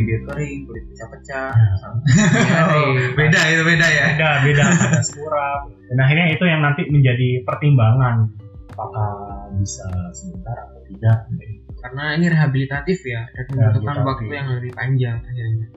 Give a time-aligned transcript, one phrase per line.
[0.00, 1.52] bibir kering kulit pecah-pecah.
[2.70, 4.04] Oh, beda itu beda ya.
[4.16, 4.64] beda beda.
[4.88, 5.60] Ada suram
[5.92, 8.32] dan akhirnya itu yang nanti menjadi pertimbangan.
[8.72, 9.10] Apakah
[9.60, 9.84] bisa
[10.16, 11.28] sebentar atau tidak?
[11.84, 15.68] Karena ini rehabilitatif ya dan membutuhkan waktu yang lebih panjang akhirnya.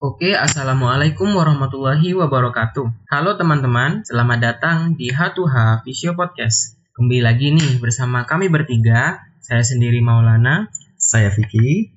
[0.00, 3.08] Oke, Assalamualaikum warahmatullahi wabarakatuh.
[3.12, 6.80] Halo teman-teman, selamat datang di H2H Visio Podcast.
[6.96, 10.70] Kembali lagi nih bersama kami bertiga, saya sendiri Maulana.
[10.94, 11.90] Saya Vicky.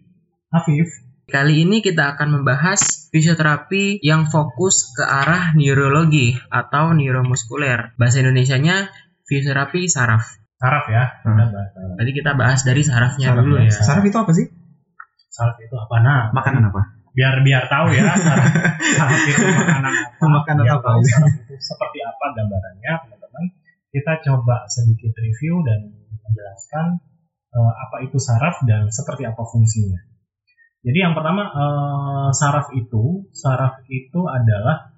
[0.49, 0.89] Afif
[1.23, 2.81] Kali ini kita akan membahas
[3.13, 7.93] fisioterapi yang fokus ke arah neurologi atau neuromuskuler.
[7.95, 8.89] Bahasa Indonesianya
[9.29, 10.25] fisioterapi saraf.
[10.57, 11.37] saraf ya Hmm.
[11.37, 11.93] kita bahas saraf.
[11.99, 13.69] Tadi kita bahas dari sarafnya Saraf dulu ya.
[13.69, 13.81] ya.
[13.85, 14.47] Saraf itu apa sih?
[15.29, 16.81] saraf itu apa nah Makanan apa?
[17.13, 18.49] biar biar tahu ya saraf,
[18.97, 20.87] saraf itu makanan apa Makanan biar apa?
[20.89, 23.43] tahu saraf itu seperti apa gambarannya teman-teman
[23.89, 25.79] kita coba sedikit review dan
[26.25, 26.85] menjelaskan
[27.53, 30.01] eh, apa itu saraf dan seperti apa fungsinya
[30.83, 34.93] jadi yang pertama eh, saraf itu saraf itu adalah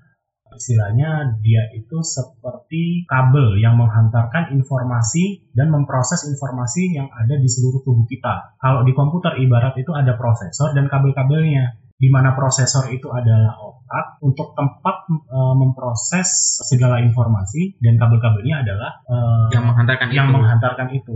[0.55, 7.83] istilahnya dia itu seperti kabel yang menghantarkan informasi dan memproses informasi yang ada di seluruh
[7.83, 8.57] tubuh kita.
[8.57, 11.83] Kalau di komputer ibarat itu ada prosesor dan kabel-kabelnya.
[11.95, 16.27] Di mana prosesor itu adalah otak untuk tempat e, memproses
[16.67, 19.15] segala informasi dan kabel-kabelnya adalah e,
[19.55, 20.35] Yang menghantarkan yang itu.
[20.35, 21.15] menghantarkan itu.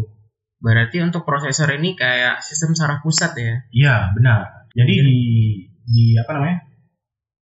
[0.59, 3.53] Berarti untuk prosesor ini kayak sistem saraf pusat ya.
[3.71, 4.67] Iya, benar.
[4.75, 5.19] Jadi Mungkin- di
[5.89, 6.57] di apa namanya?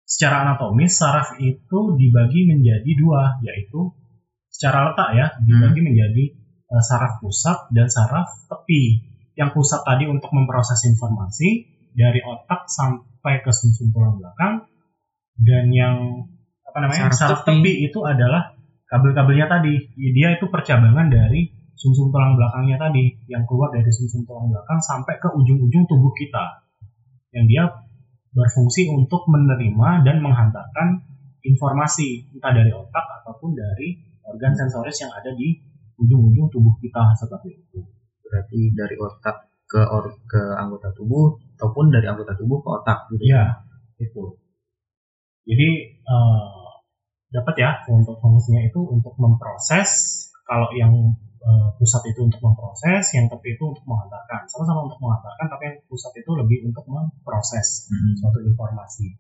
[0.06, 3.90] Secara anatomis saraf itu dibagi menjadi dua, yaitu
[4.46, 6.24] secara letak ya, dibagi menjadi
[6.66, 9.02] eh, saraf pusat dan saraf tepi.
[9.34, 14.68] Yang pusat tadi untuk memproses informasi dari otak sampai ke sumsum tulang belakang
[15.36, 15.96] dan yang
[16.62, 17.08] apa namanya?
[17.10, 17.64] Saraf Saraf, tepi.
[17.64, 17.72] tepi.
[17.88, 18.52] itu adalah
[18.86, 19.74] kabel-kabelnya tadi.
[20.14, 25.20] Dia itu percabangan dari sumsum tulang belakangnya tadi yang keluar dari sumsum tulang belakang sampai
[25.20, 26.64] ke ujung-ujung tubuh kita
[27.36, 27.64] yang dia
[28.32, 31.04] berfungsi untuk menerima dan menghantarkan
[31.44, 35.56] informasi entah dari otak ataupun dari organ sensoris yang ada di
[35.96, 37.80] ujung-ujung tubuh kita seperti itu.
[38.20, 39.36] Berarti dari otak
[39.66, 43.22] ke or ke anggota tubuh ataupun dari anggota tubuh ke otak gitu.
[43.30, 43.44] Iya,
[44.02, 44.24] itu.
[45.46, 45.68] Jadi
[46.02, 46.66] eh,
[47.30, 49.90] dapat ya untuk fungsinya itu untuk memproses
[50.46, 50.94] kalau yang
[51.42, 54.46] eh, pusat itu untuk memproses, yang tepi itu untuk menghantarkan.
[54.46, 57.90] Sama-sama untuk menghantarkan, tapi yang pusat itu lebih untuk memproses.
[57.90, 58.14] Mm-mm.
[58.22, 59.18] suatu informasi.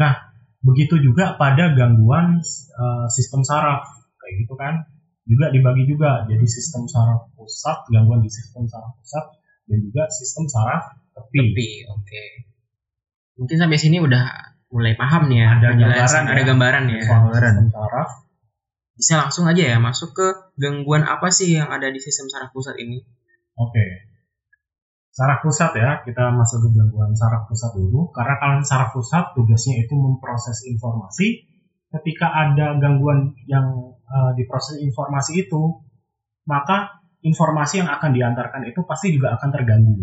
[0.00, 3.84] Nah, begitu juga pada gangguan eh, sistem saraf,
[4.16, 4.88] kayak gitu kan,
[5.24, 9.24] juga dibagi juga jadi sistem saraf pusat, gangguan di sistem saraf pusat,
[9.68, 10.82] dan juga sistem saraf
[11.16, 11.52] tepi.
[11.52, 12.24] Tepi, oke.
[13.40, 15.48] Mungkin sampai sini udah mulai paham nih ya.
[15.58, 16.46] Ada penjelasan, gambaran ada ya.
[16.48, 17.00] gambaran ya.
[17.00, 17.52] Soal Gambaran.
[17.52, 18.10] sistem saraf,
[18.94, 22.74] Bisa langsung aja ya masuk ke gangguan apa sih yang ada di sistem saraf pusat
[22.78, 23.02] ini?
[23.54, 23.86] oke.
[25.14, 29.78] Saraf pusat ya, kita masuk ke gangguan saraf pusat dulu, karena kalau saraf pusat tugasnya
[29.78, 31.46] itu memproses informasi.
[31.94, 35.86] Ketika ada gangguan yang eh, diproses informasi itu,
[36.50, 40.02] maka informasi yang akan diantarkan itu pasti juga akan terganggu.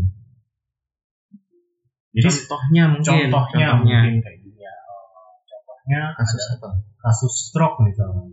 [2.15, 3.27] Jadi Contohnya mungkin.
[3.31, 4.71] contohnya, mungkin kayak gini ya.
[4.71, 6.69] Eh, Contohnya Kasus ada apa?
[7.03, 8.31] kasus stroke misalnya.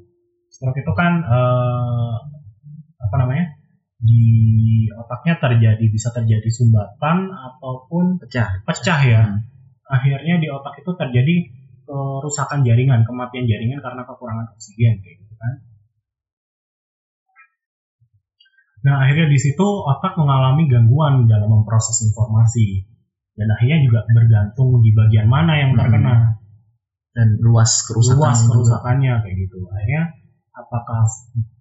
[0.58, 2.14] Stroke itu kan eh,
[2.98, 3.46] apa namanya?
[3.98, 4.22] Di
[4.91, 8.66] otaknya terjadi bisa terjadi sumbatan ataupun Pecah.
[8.66, 9.22] pecah ya.
[9.26, 9.38] Hmm.
[9.86, 11.34] Akhirnya di otak itu terjadi
[11.82, 15.54] kerusakan jaringan, kematian jaringan karena kekurangan oksigen kayak gitu kan.
[18.78, 22.86] Nah, akhirnya di situ otak mengalami gangguan dalam memproses informasi.
[23.34, 25.80] Dan akhirnya juga bergantung di bagian mana yang Hmm.
[25.82, 26.14] terkena
[27.14, 28.14] Dan luas kerusakan.
[28.18, 28.50] luas juga.
[28.54, 29.58] kerusakannya kayak gitu.
[29.66, 30.02] Akhirnya
[30.58, 31.06] apakah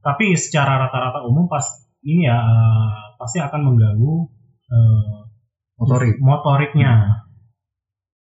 [0.01, 1.63] tapi secara rata-rata umum pas
[2.01, 4.13] ini ya eh, pasti akan mengganggu
[4.73, 5.17] eh,
[5.77, 6.17] Motorik.
[6.17, 6.93] motoriknya.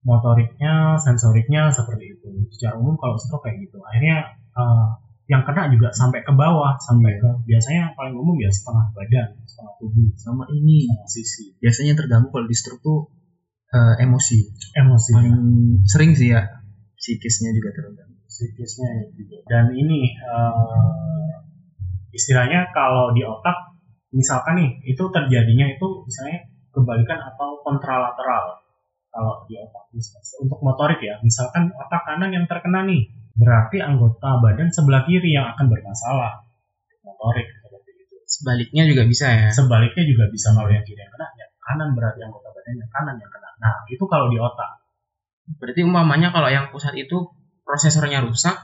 [0.04, 2.28] Motoriknya, sensoriknya seperti itu.
[2.52, 3.80] Secara umum kalau stroke kayak gitu.
[3.84, 4.88] Akhirnya eh,
[5.32, 9.74] yang kena juga sampai ke bawah, sampai ke biasanya paling umum ya setengah badan, setengah
[9.80, 10.88] tubuh, Sama ini.
[10.88, 11.46] setengah sisi.
[11.60, 13.00] Biasanya terganggu kalau di stroke tuh
[13.72, 14.40] eh, emosi.
[14.80, 15.12] Emosi.
[15.16, 15.38] Paling
[15.88, 16.48] sering sih ya.
[17.00, 18.23] Psikisnya juga terganggu.
[18.34, 19.38] Psikisnya juga.
[19.46, 21.34] Dan ini eh,
[22.18, 23.78] istilahnya kalau di otak,
[24.10, 28.66] misalkan nih itu terjadinya itu misalnya kebalikan atau kontralateral.
[29.14, 30.26] Kalau di otak misalnya.
[30.42, 35.54] untuk motorik ya, misalkan otak kanan yang terkena nih, berarti anggota badan sebelah kiri yang
[35.54, 36.42] akan bermasalah.
[37.06, 38.16] Motorik seperti itu.
[38.26, 39.50] Sebaliknya juga bisa ya.
[39.54, 43.16] Sebaliknya juga bisa kalau yang kiri yang kena, yang kanan berarti anggota badan yang kanan
[43.22, 43.50] yang kena.
[43.62, 44.82] Nah itu kalau di otak.
[45.62, 47.30] Berarti umpamanya kalau yang pusat itu
[47.64, 48.56] prosesornya rusak,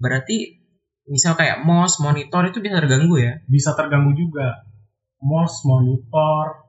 [0.00, 0.60] berarti
[1.08, 3.32] misal kayak mouse, monitor itu bisa terganggu ya.
[3.48, 4.64] bisa terganggu juga.
[5.18, 6.68] Mouse, monitor,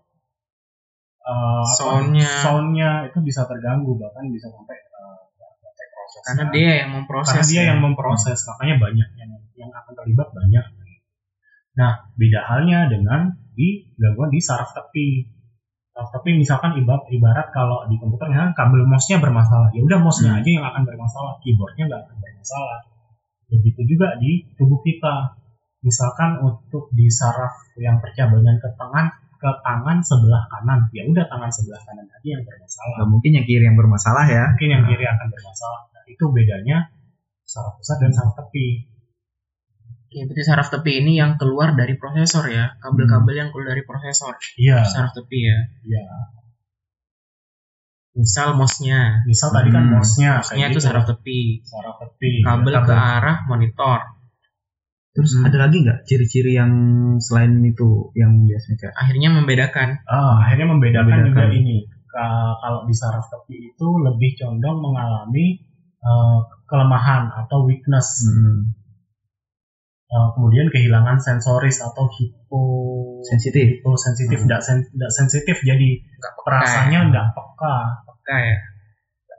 [1.29, 2.29] uh, Soundnya.
[2.41, 7.29] soundnya itu bisa terganggu bahkan bisa sampai uh, sampai proses Karena dia yang memproses.
[7.29, 7.67] karena dia ya.
[7.73, 10.65] yang memproses makanya banyak yang yang akan terlibat banyak
[11.77, 15.31] nah beda halnya dengan di gangguan di saraf tepi
[16.07, 20.39] tepi misalkan ibarat ibarat kalau di komputer misalkan kabel mouse-nya bermasalah ya udah mouse-nya Hmm.
[20.39, 22.79] aja yang akan bermasalah keyboardnya nggak akan bermasalah
[23.49, 25.35] begitu juga di tubuh kita
[25.81, 29.05] misalkan untuk di saraf yang percabangan ke tangan
[29.39, 33.45] ke tangan sebelah kanan ya udah tangan sebelah kanan aja yang bermasalah Nggak mungkin yang
[33.47, 34.43] kiri yang bermasalah ya.
[34.51, 35.81] mungkin yang kiri akan bermasalah.
[35.95, 36.77] Nah, itu bedanya
[37.47, 38.67] saraf pusat dan saraf tepi.
[40.09, 42.73] Oke, berarti saraf tepi ini yang keluar dari prosesor ya.
[42.81, 44.33] Kabel-kabel yang keluar dari prosesor.
[44.57, 45.57] Iya, Saraf tepi ya.
[45.85, 46.01] iya.
[48.17, 49.21] Misal mouse-nya.
[49.23, 49.93] Misal tadi kan Hmm.
[49.95, 50.87] mouse-nya Mouse-nya kayak itu gitu.
[50.89, 51.39] saraf tepi.
[51.61, 52.31] saraf tepi.
[52.41, 53.99] Kabel ya, ke arah monitor.
[55.13, 55.45] Terus Hmm.
[55.45, 56.71] ada lagi nggak ciri-ciri yang
[57.19, 59.89] selain itu yang biasanya kayak Akhirnya membedakan.
[60.05, 61.59] Ah, akhirnya membedakan, juga Membedakan.
[61.61, 61.77] ini.
[62.09, 65.47] Ka- kalau di saraf tepi itu lebih condong mengalami
[65.99, 68.23] eh, kelemahan atau weakness.
[68.25, 68.71] hmm,
[70.09, 72.61] Eh, kemudian kehilangan sensoris atau hipo
[73.21, 73.77] sensitif.
[73.77, 74.45] hiposensitif, Hmm.
[74.49, 77.09] tidak sen, tidak sensitif jadi Nggak peka perasaannya ya.
[77.13, 77.75] nggak peka.
[78.09, 78.57] Peka ya.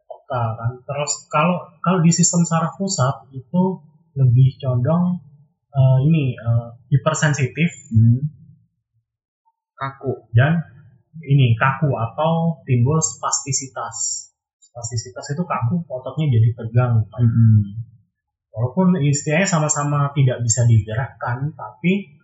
[0.06, 0.70] peka kan.
[0.78, 3.62] Terus kalau kalau di sistem saraf pusat itu
[4.14, 5.18] lebih condong
[5.70, 8.30] eh, ini eh, hipersensitif Hmm.
[9.74, 10.30] Kaku.
[10.30, 10.60] dan
[11.18, 14.30] ini kaku atau timbul spastisitas.
[14.62, 17.10] Spastisitas itu kaku, ototnya jadi tegang.
[17.10, 17.89] Hmm.
[18.50, 22.18] Walaupun istilahnya sama-sama tidak bisa digerakkan, tapi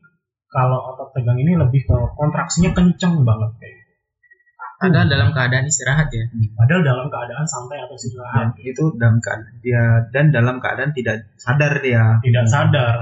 [0.50, 3.92] kalau otot tegang ini lebih ke kontraksinya kenceng banget kayak gitu.
[4.76, 6.24] Padahal dalam keadaan istirahat ya.
[6.52, 9.82] Padahal dalam keadaan santai atau Dan istirahat itu dalam keadaan dia
[10.12, 12.20] dan dalam keadaan tidak sadar dia.
[12.20, 12.96] tidak sadar.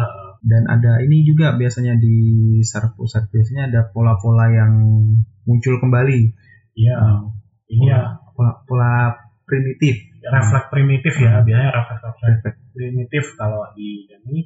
[0.44, 2.16] Dan ada ini juga biasanya di
[2.60, 4.72] saraf pusat biasanya ada pola-pola yang
[5.48, 6.20] muncul kembali.
[6.76, 7.32] Iya, Hmm.
[7.70, 9.94] ini ya Pola, pola primitif.
[10.24, 14.40] refleks primitif ya biasanya refleks refleks primitif kalau di ini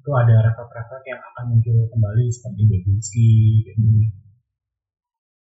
[0.00, 3.30] itu ada refleks refleks yang akan muncul kembali seperti Babinski
[3.62, 3.82] gitu.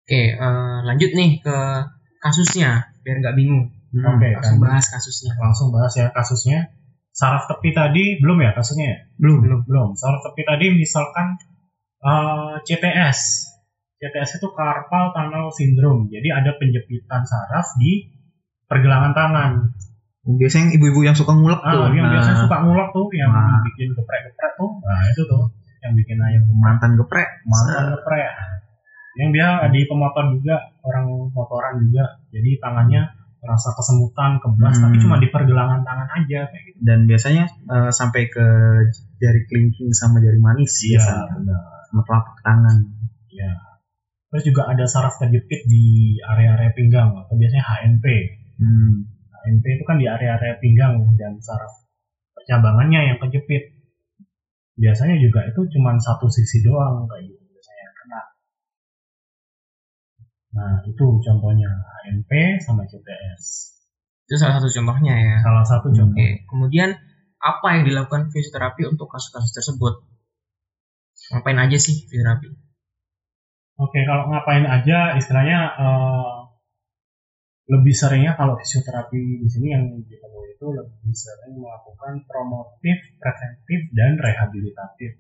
[0.06, 1.58] Oke, eh, lanjut nih ke
[2.22, 3.70] kasusnya biar nggak bingung.
[3.94, 4.18] Hmm.
[4.18, 4.66] Oke, Langsung kan.
[4.70, 5.32] bahas kasusnya.
[5.40, 6.60] langsung bahas ya kasusnya
[7.16, 8.98] saraf tepi tadi belum ya kasusnya ya?
[9.22, 9.40] Belum.
[9.46, 11.38] belum belum saraf tepi tadi misalkan
[12.04, 13.20] eh, CTS
[13.96, 18.15] CTS itu carpal tunnel syndrome jadi ada penjepitan saraf di
[18.66, 19.52] pergelangan tangan
[20.26, 21.86] Biasanya yang ibu-ibu yang suka ngulek tuh.
[21.86, 23.62] ah yang Nah, biasanya suka ngulek tuh yang Nah.
[23.64, 25.44] bikin geprek-geprek tuh nah itu tuh
[25.80, 27.30] yang bikin ayam mantan geprek.
[27.44, 28.26] mantan geprek
[29.16, 33.06] yang dia di pemotor juga orang motoran juga jadi tangannya
[33.38, 34.84] merasa kesemutan kebas Hmm.
[34.84, 38.46] tapi cuma di pergelangan tangan aja kayak gitu Dan biasanya eh, sampai ke
[39.16, 41.38] jari kelingking sama jari manis biasanya.
[41.38, 42.78] benar Sama telapak tangan.
[43.30, 43.52] ya
[44.28, 45.86] terus juga ada saraf terjepit di
[46.20, 48.06] area-area pinggang atau biasanya HNP
[48.56, 49.12] Hmm.
[49.46, 51.86] HNP itu kan di area-area pinggang dan saraf
[52.34, 53.78] percabangannya yang kejepit
[54.76, 58.22] biasanya juga itu cuma satu sisi doang kayak gitu biasanya yang kena
[60.56, 61.70] nah itu contohnya
[62.06, 62.32] HNP
[62.64, 63.44] sama CTS
[64.26, 65.36] Itu salah satu contohnya ya.
[65.46, 66.98] salah satu contoh Oke, kemudian
[67.46, 70.02] apa yang dilakukan fisioterapi untuk kasus-kasus tersebut?
[71.30, 72.50] Ngapain aja sih fisioterapi?
[73.78, 76.36] Oke, kalau ngapain aja istilahnya eh,
[77.66, 84.22] lebih seringnya kalau fisioterapi di sini yang ditemui itu lebih sering melakukan promotif, preventif, dan
[84.22, 85.18] rehabilitatif.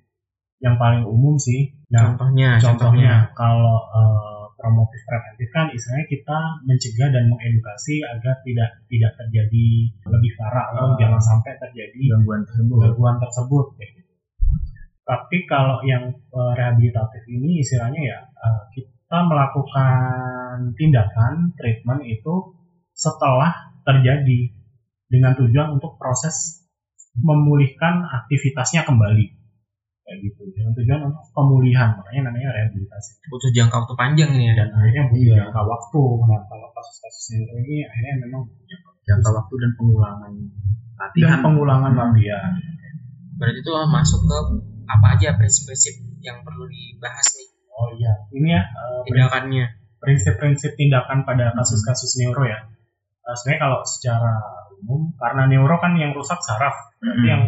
[0.61, 1.73] Yang paling umum sih.
[1.91, 8.69] Nah, contohnya, contohnya kalau eh, promotif preventif kan istilahnya kita mencegah dan mengedukasi agar tidak
[8.87, 9.67] tidak terjadi
[10.07, 10.97] lebih parah atau Ah.
[10.97, 12.77] jangan sampai terjadi Gangguan tersebut.
[12.81, 14.13] gangguan tersebut kayak gitu.
[15.05, 22.33] Tapi kalau yang eh, rehabilitatif ini istilahnya ya eh, kita melakukan tindakan treatment itu
[22.95, 23.53] setelah
[23.85, 24.49] terjadi
[25.05, 26.65] dengan tujuan untuk proses
[27.15, 29.25] memulihkan aktivitasnya kembali
[30.05, 34.53] kayak gitu dengan tujuan untuk pemulihan makanya namanya rehabilitasi butuh jangka waktu panjang ini ya.
[34.53, 35.35] dan akhirnya butuh Iya.
[35.49, 39.03] jangka waktu nah kalau kasus-kasus ini akhirnya memang butuh jangka waktu.
[39.05, 41.39] Jangka waktu dan pengulangan dan latihan.
[41.41, 42.01] pengulangan Hmm.
[42.09, 42.51] latihan
[43.35, 44.37] Berarti itu masuk ke
[44.87, 49.65] apa aja prinsip-prinsip yang perlu dibahas nih oh iya ini ya eh, tindakannya.
[49.99, 52.59] prinsip-prinsip tindakan pada kasus-kasus neuro ya.
[53.25, 54.33] Eh, sebenarnya kalau secara
[54.85, 57.25] umum karena neuro kan yang rusak saraf, berarti Hmm.
[57.25, 57.43] yang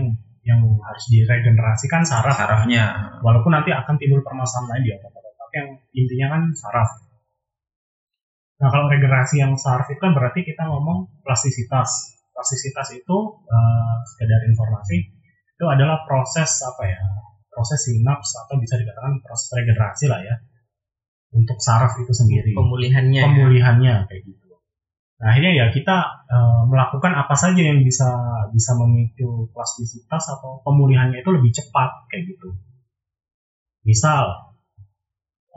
[0.48, 2.34] yang harus diregenerasikan saraf.
[2.34, 3.14] sarafnya.
[3.20, 6.90] Walaupun nanti akan timbul permasalahan lain di otot-otot, tapi yang intinya kan saraf.
[8.58, 12.16] Nah kalau regenerasi yang saraf itu kan berarti kita ngomong plastisitas.
[12.34, 14.98] Plastisitas itu eh, sekedar informasi
[15.58, 17.02] itu adalah proses apa ya?
[17.58, 20.36] Proses sinaps atau bisa dikatakan proses regenerasi lah ya
[21.34, 23.18] untuk saraf itu sendiri Pemulihannya.
[23.18, 23.26] ya.
[23.26, 24.46] pemulihannya kayak gitu.
[25.18, 25.98] Nah, akhirnya ya kita
[26.30, 28.06] eh, melakukan apa saja yang bisa
[28.54, 32.54] bisa memicu plastisitas atau pemulihannya itu lebih cepat kayak gitu.
[33.82, 34.54] Misal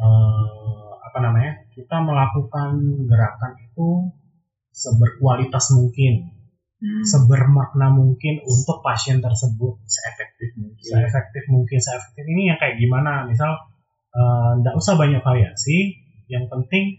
[0.00, 1.68] eh, apa namanya?
[1.76, 3.88] Kita melakukan gerakan itu
[4.72, 6.39] seberkualitas mungkin,
[6.80, 7.04] Hmm.
[7.04, 10.80] sebermakna mungkin untuk pasien tersebut Seefektif mungkin.
[10.80, 13.52] seefektif mungkin seefektif ini yang kayak gimana misal
[14.56, 15.92] nggak usah banyak variasi
[16.26, 16.96] yang penting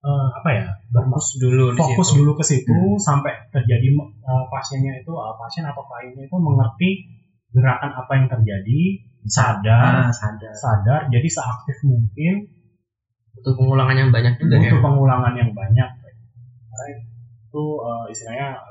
[0.00, 2.16] eh, apa ya Fokus dulu fokus situ.
[2.16, 2.96] dulu ke situ Hmm.
[2.96, 6.90] sampai terjadi eh, pasiennya itu eh, pasien atau kliennya itu mengerti
[7.50, 8.80] gerakan apa yang terjadi
[9.22, 10.54] sadar Ah, sadar.
[10.54, 12.46] sadar jadi seaktif mungkin
[13.32, 14.70] Butuh pengulangan yang banyak juga ya.
[14.70, 15.88] butuh pengulangan yang banyak
[17.42, 18.69] itu eh, istilahnya eh,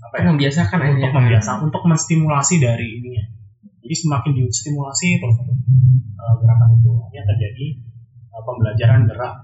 [0.00, 0.20] apa ya?
[0.20, 0.96] Kan membiasakan akhirnya.
[0.96, 3.24] untuk membiasa untuk menstimulasi dari ininya.
[3.80, 7.66] Jadi semakin distimulasi terus eh, gerakan itu hanya terjadi
[8.32, 9.34] eh, pembelajaran gerak.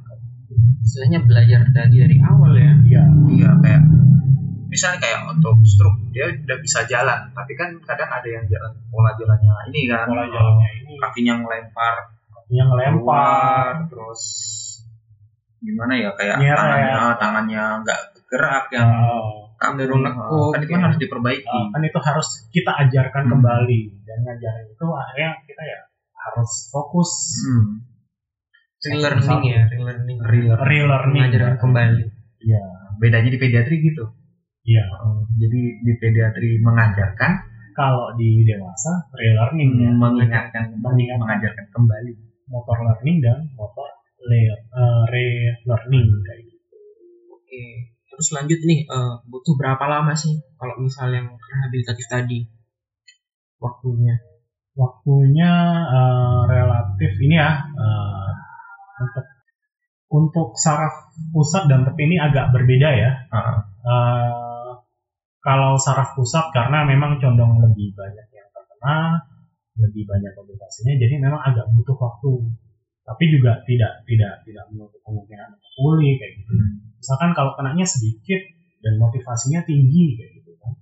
[0.86, 2.72] Istilahnya belajar tadi dari awal ya.
[2.86, 3.82] ya Iya kayak
[4.66, 9.12] misalnya kayak untuk stroke dia udah bisa jalan tapi kan kadang ada yang jalan pola
[9.14, 10.06] jalannya ini kan.
[10.08, 10.92] Pola jalannya ini.
[10.96, 11.96] Kakinya ngelempar.
[12.46, 14.22] Yang lempar keluar terus
[15.58, 20.98] gimana ya kayak tangannya tangannya nggak gerak yang kaku Cenderung nekuk, kan itu kan harus
[21.00, 21.48] diperbaiki.
[21.48, 23.32] Eh, kan itu harus kita ajarkan Hmm.
[23.36, 23.80] kembali.
[24.04, 25.78] Dan ngajarin itu akhirnya kita ya
[26.14, 27.10] harus fokus.
[27.42, 27.66] Hmm.
[28.76, 30.18] Relearning ya, relearning.
[30.22, 31.22] Relearning.
[31.26, 32.04] Mengajarkan kembali.
[32.46, 32.62] ya
[33.02, 34.04] bedanya di pediatri gitu.
[34.62, 34.84] Iya.
[35.34, 37.32] Jadi di pediatri mengajarkan.
[37.74, 39.90] Kalau di dewasa relearning ya.
[39.90, 41.02] Mengingatkan kembali.
[41.18, 42.12] Mengajarkan kembali.
[42.46, 43.90] Motor learning dan motor
[44.22, 46.76] le- eh, relearning kayak gitu.
[47.34, 47.95] Oke.
[48.16, 52.48] Terus lanjut nih, eh, butuh berapa lama sih kalau misal yang rehabilitatif tadi
[53.60, 54.16] waktunya?
[54.76, 55.52] waktunya
[55.88, 58.30] eh, relatif ini ya eh,
[59.00, 59.26] untuk
[60.06, 63.10] untuk saraf pusat dan tepi ini agak berbeda ya.
[63.26, 63.58] Heeh.
[63.82, 64.72] Eh,
[65.42, 69.22] kalau saraf pusat karena memang condong lebih banyak yang terkena,
[69.78, 72.32] lebih banyak komplikasinya, jadi memang agak butuh waktu.
[73.06, 76.54] Tapi juga tidak tidak tidak menutup kemungkinan pulih kayak gitu.
[76.98, 78.40] Misalkan kalau kenanya sedikit
[78.82, 80.72] dan motivasinya tinggi kayak gitu kan,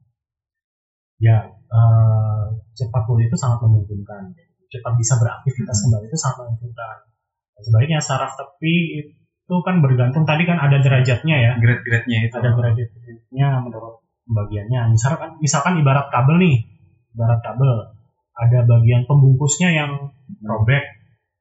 [1.20, 2.44] ya eh,
[2.74, 4.34] cepat pulih itu sangat memungkinkan.
[4.70, 5.82] Cepat bisa beraktivitas Hmm.
[5.90, 6.96] kembali itu sangat memungkinkan.
[7.62, 8.74] Sebaliknya saraf tepi
[9.06, 14.90] itu kan bergantung tadi kan ada derajatnya ya grade-grade-nya itu ada derajatnya menurut pembagiannya.
[14.90, 16.56] Misalkan misalkan ibarat kabel nih,
[17.14, 17.94] ibarat kabel
[18.34, 20.10] ada bagian pembungkusnya yang
[20.42, 20.82] robek,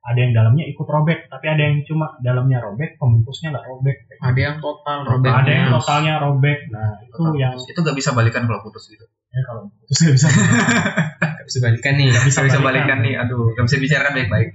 [0.04, 3.98] ada yang dalamnya ikut robek, tapi ada yang cuma dalamnya robek, pembungkusnya nggak robek.
[4.20, 5.54] Ada yang total Ada robeknya.
[5.56, 6.60] yang totalnya robek.
[6.76, 10.28] Nah itu yang itu nggak bisa balikan kalau putus gitu ya kalau terus nggak bisa.
[10.30, 12.08] Nggak bisa balikan nih.
[12.12, 12.68] Nggak bisa bisa, bisa balikan.
[12.68, 14.50] balikan nih aduh nggak bisa bicarakan baik-baik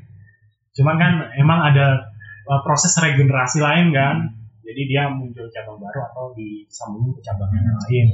[0.79, 2.07] Cuman kan emang ada
[2.47, 4.17] uh, proses regenerasi lain kan.
[4.63, 8.07] Jadi dia muncul cabang baru atau disambungin ke cabang yang lain.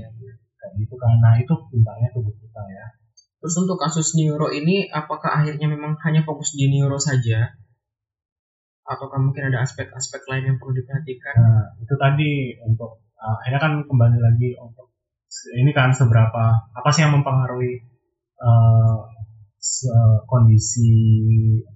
[0.57, 1.21] Kayak gitu kan.
[1.21, 2.87] Nah itu pintarnya tubuh kita ya.
[3.45, 7.53] Terus untuk kasus neuro ini, apakah akhirnya memang hanya fokus di neuro saja?
[8.89, 11.37] Ataukah mungkin ada aspek-aspek lain yang perlu diperhatikan?
[11.37, 14.97] Nah, itu tadi untuk uh, akhirnya kan kembali lagi untuk
[15.61, 17.85] ini kan seberapa apa sih yang mempengaruhi
[18.41, 19.13] uh,
[20.25, 20.97] kondisi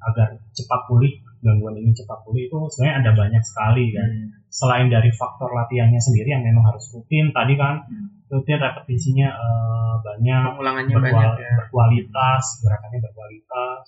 [0.00, 4.08] agar cepat pulih gangguan ini cepat pulih itu sebenarnya ada banyak sekali kan
[4.48, 8.08] selain dari faktor latihannya sendiri yang memang harus rutin tadi kan Hmm.
[8.28, 11.52] rutin repetisinya uh, banyak Pengulangannya berkual- banyak ya.
[11.56, 13.84] berkualitas gerakannya berkualitas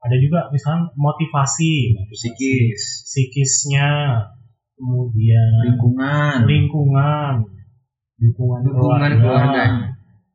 [0.00, 2.82] ada juga misalnya motivasi motivasi psikis.
[3.04, 3.88] psikisnya
[4.72, 6.48] kemudian lingkungan.
[6.48, 7.34] lingkungan
[8.16, 9.64] dukungan, Dukungan keluarga.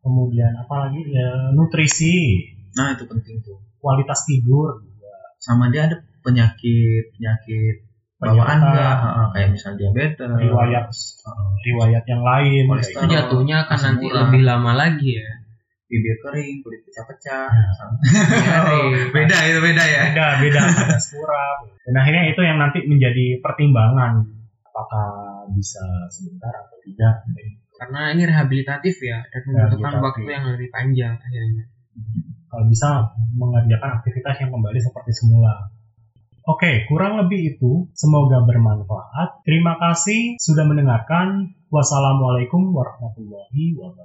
[0.01, 2.45] kemudian apa lagi ya nutrisi.
[2.73, 3.57] Nah itu penting tuh.
[3.77, 4.84] Kualitas tidur
[5.45, 7.85] sama dia ada penyakit penyakit
[8.17, 11.49] bawaan enggak Heeh, kayak misalnya diabetes riwayat Heeh.
[11.63, 14.17] riwayat yang lain Itu jatuhnya akan nanti urat.
[14.25, 15.29] lebih lama lagi ya.
[15.85, 17.65] bibir kering kulit pecah-pecah Ya.
[17.71, 18.01] Sama-
[18.41, 18.81] Nyari.
[19.15, 24.25] beda itu beda ya beda beda ada suram dan akhirnya itu yang nanti menjadi pertimbangan
[24.65, 25.07] apakah
[25.53, 27.21] bisa sebentar atau tidak
[27.75, 31.63] Karena ini rehabilitatif ya dan membutuhkan waktu yang lebih panjang akhirnya.
[32.55, 35.75] Kalau bisa mengerjakan aktivitas yang kembali seperti semula.
[36.47, 37.91] Oke, kurang lebih itu.
[37.91, 39.43] Semoga bermanfaat.
[39.43, 41.51] Terima kasih sudah mendengarkan.
[41.67, 44.03] Wassalamualaikum warahmatullahi wabarakatuh.